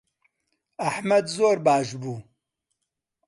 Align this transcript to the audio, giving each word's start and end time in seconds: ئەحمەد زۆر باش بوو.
ئەحمەد 0.85 1.25
زۆر 1.35 1.57
باش 1.65 1.87
بوو. 2.01 2.15